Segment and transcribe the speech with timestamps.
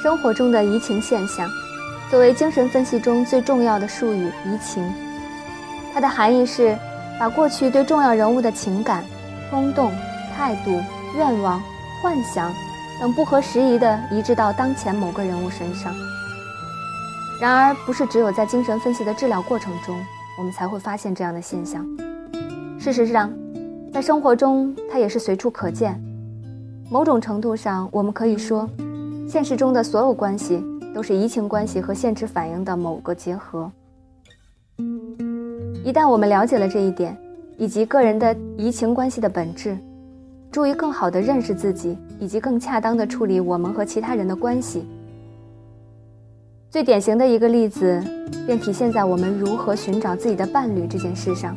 [0.00, 1.50] 生活中的移情现象，
[2.08, 4.88] 作为精神分析中最重要的术语“移情”，
[5.92, 6.78] 它的含义是
[7.18, 9.04] 把过去对重要人物的情感、
[9.50, 9.90] 冲动、
[10.36, 10.80] 态度、
[11.16, 11.60] 愿望、
[12.00, 12.54] 幻想
[13.00, 15.92] 等不合时宜的移植到当前某个人物身上。
[17.40, 19.98] 然而，不是只有在精神分析的治疗过程中，
[20.38, 21.84] 我们才会发现这样的现象。
[22.78, 23.32] 事实上，
[23.92, 26.00] 在生活中，它也是随处可见。
[26.88, 28.68] 某种程度上，我们可以说，
[29.28, 30.64] 现实中的所有关系
[30.94, 33.70] 都是移情关系和现实反应的某个结合。
[35.84, 37.14] 一旦我们了解了这一点，
[37.58, 39.76] 以及个人的移情关系的本质，
[40.50, 44.86] 助于更好地认识自己，以及更恰当的处理我们和其他人的关系。
[46.70, 48.02] 最典型的一个例子，
[48.46, 51.54] 便体现在我们如何寻找自己的伴侣这件事上。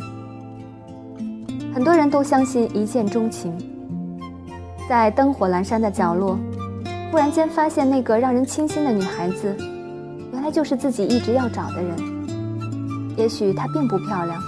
[1.73, 3.57] 很多人都相信一见钟情，
[4.89, 6.37] 在灯火阑珊的角落，
[7.11, 9.53] 忽然间发现那个让人倾心的女孩子，
[10.31, 11.93] 原来就是自己一直要找的人。
[13.17, 14.41] 也许她并不漂亮，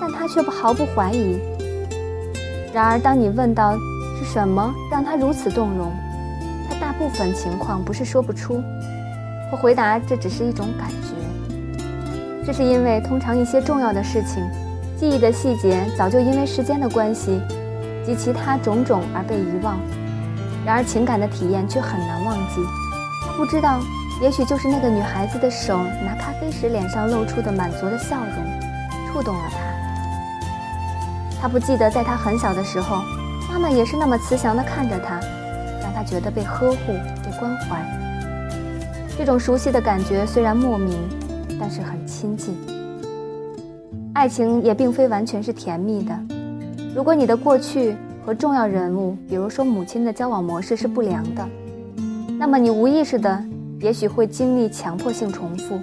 [0.00, 1.38] 但她却不毫不怀疑。
[2.72, 3.76] 然而，当你问到
[4.18, 5.92] 是什么让她如此动容，
[6.66, 8.62] 她大部分情况不是说不出。
[9.52, 12.46] 我回答：“这只是一种感觉。
[12.46, 14.42] 这是因为通常一些重要的事情，
[14.96, 17.38] 记忆的细节早就因为时间的关系
[18.02, 19.78] 及其他种种而被遗忘。
[20.64, 22.62] 然而情感的体验却很难忘记。
[23.36, 23.80] 不知道，
[24.20, 29.58] 也许就是那个女孩子的手拿咖啡时脸上露出的满足的笑容，触动了他。
[31.40, 33.02] 他不记得在他很小的时候，
[33.50, 35.18] 妈妈也是那么慈祥地看着他，
[35.80, 36.92] 让他觉得被呵护、
[37.24, 37.84] 被关怀。”
[39.18, 40.96] 这种熟悉的感觉虽然莫名，
[41.58, 42.56] 但是很亲近。
[44.14, 46.14] 爱情也并非完全是甜蜜的。
[46.94, 51.48] 如果你的过去和重要人物，比如说母亲的交往模式是不良的，
[52.38, 53.44] 那么你无意识的
[53.80, 55.78] 也许会经历强迫性重复。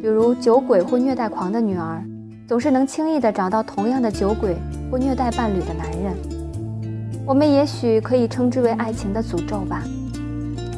[0.00, 2.04] 比如酒鬼或虐待狂的女儿，
[2.46, 4.56] 总是能轻易的找到同样的酒鬼
[4.90, 6.14] 或虐待伴侣的男人。
[7.26, 9.82] 我们也许可以称之为爱情的诅咒吧。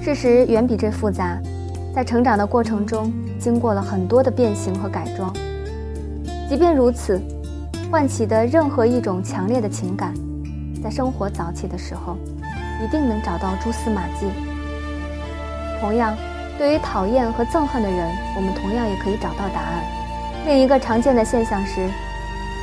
[0.01, 1.37] 事实远比这复杂。
[1.93, 5.33] 在成长的过程中，经过了很多的变形和改装。
[6.47, 7.19] 即便如此，
[7.91, 10.13] 唤起的任何一种强烈的情感，
[10.87, 12.17] 在生活早起的时候，
[12.81, 14.31] 一定能找到蛛丝马迹。
[15.81, 16.17] 同样，
[16.57, 19.83] 对于讨厌和憎恨的人，我们同样也可以找到答案。
[20.47, 21.91] 另一个常见的现象是，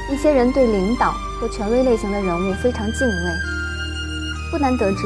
[0.10, 1.12] 一些人对领导
[1.42, 3.14] 或权威类型的人物非常敬畏。
[4.50, 5.00] 不难得知，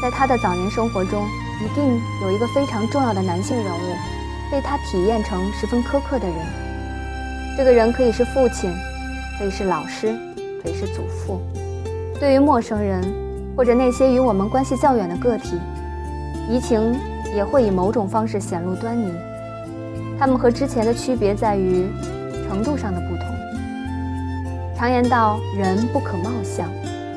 [0.00, 1.26] 在他的早年生活中。
[1.60, 3.96] 一定有一个非常重要的男性人物，
[4.50, 6.36] 被他体验成十分苛刻的人。
[7.54, 8.72] 这个人可以是父亲，
[9.38, 10.18] 可以是老师，
[10.62, 11.42] 可以是祖父。
[12.18, 13.02] 对于陌生人，
[13.56, 15.58] 或者那些与我们关系较远的个体，
[16.48, 16.98] 移情
[17.34, 19.12] 也会以某种方式显露端倪。
[20.18, 21.86] 他们和之前的区别在于
[22.48, 23.26] 程度上的不同。
[24.74, 26.66] 常言道，人不可貌相。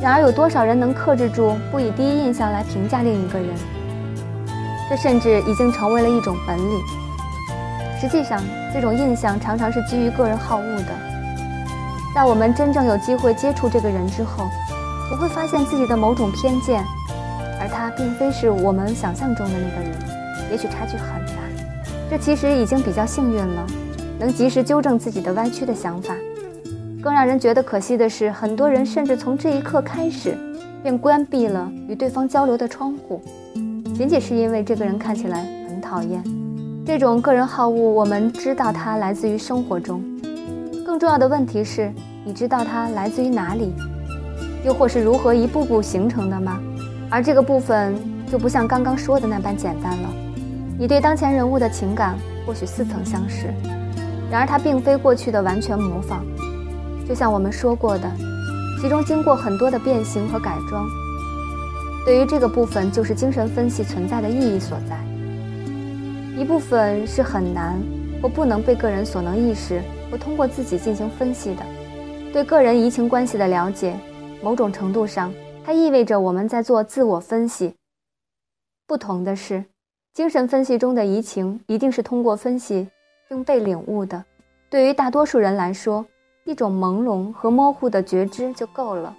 [0.02, 3.50] 然而，有多少人能克制住不以第一印象来评价另一个人？
[4.90, 6.80] 这甚至已经成为了一种本领。
[8.00, 8.42] 实际上，
[8.74, 10.92] 这种印象常常是基于个人好恶的。
[12.16, 14.46] 在我们真正有机会接触这个人之后，
[15.12, 16.84] 我会发现自己的某种偏见，
[17.60, 19.98] 而他并非是我们想象中的那个人，
[20.52, 21.42] 也许差距很大。
[22.10, 23.68] 这其实已经比较幸运了，
[24.20, 26.16] 能及时纠正自己的歪曲的想法。
[27.02, 30.38] 更让人觉得可惜的是，很多人甚至从这一刻开始，
[30.84, 33.22] 便关闭了与对方交流的窗户。
[33.96, 36.24] 仅仅是因为这个人看起来很讨厌，
[36.86, 40.04] 这种个人好恶，我们知道它来自于生活中。
[40.86, 41.92] 更重要的问题是，
[42.26, 43.74] 你知道它来自于哪里，
[44.64, 46.60] 又或是如何一步步形成的吗？
[47.10, 47.96] 而这个部分
[48.32, 50.10] 就不像刚刚说的那般简单了。
[50.78, 53.48] 你对当前人物的情感或许似曾相识，
[54.32, 56.26] 然而它并非过去的完全模仿。
[57.08, 58.10] 就像我们说过的，
[58.82, 60.86] 其中经过很多的变形和改装。
[62.06, 64.98] 对于这个部分，就是精神分析存在的意义所在。
[66.38, 67.78] 一部分是很难
[68.22, 71.64] 或不能被个人所能意识或通过自己进行分析的。
[72.32, 73.94] 对个人移情关系的了解，
[74.42, 75.34] 某种程度上，
[75.66, 77.76] 它意味着我们在做自我分析。
[78.88, 79.64] 不同的是，
[80.14, 82.88] 精神分析中的移情一定是通过分析
[83.28, 84.24] 并被领悟的。
[84.70, 86.06] 对于大多数人来说，
[86.46, 89.16] 一种朦胧和模糊的觉知就够了。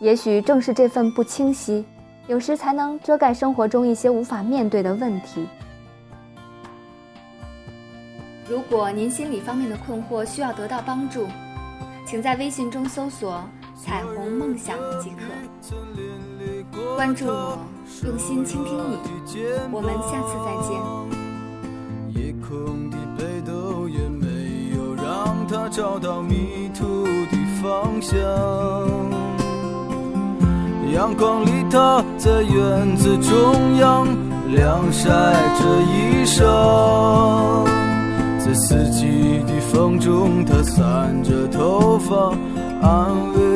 [0.00, 1.84] 也许正是这份不清晰，
[2.26, 5.46] 有时才能遮盖生活中一些无法面对的问题。
[8.48, 11.26] 如果您心理方面的困惑需要得到帮助，
[12.04, 13.42] 请在微信中搜索
[13.84, 15.22] “彩虹梦想即可。
[16.96, 17.58] 关注我，
[18.04, 18.96] 用心倾听你。
[19.72, 20.70] 我们下次再见。
[22.14, 28.16] 夜空的北斗也没有让他找到迷途的方向。
[30.92, 34.06] 阳光里，他在院子中央
[34.54, 35.10] 晾晒
[35.58, 37.66] 着衣裳。
[38.38, 42.32] 在四季的风中，他散着头发，
[42.80, 43.51] 安慰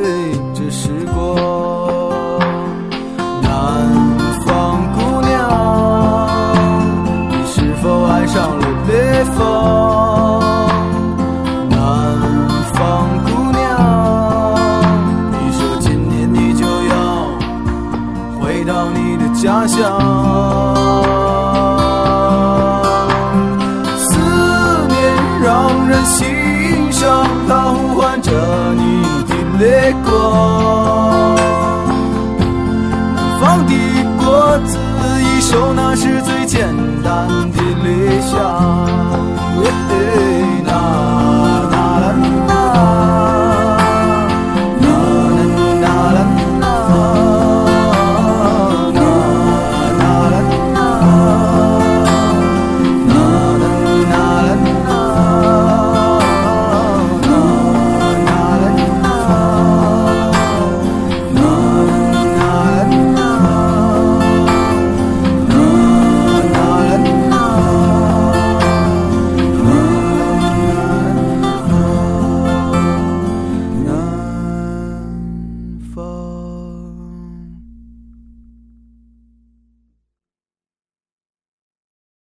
[18.67, 19.77] 到你的家乡。
[23.97, 24.19] 思
[24.89, 24.97] 念
[25.41, 28.29] 让人心伤，它呼唤着
[28.75, 30.13] 你的泪光。
[33.15, 33.71] 南方的
[34.19, 34.77] 果子
[35.21, 37.56] 一熟，那是最简单的。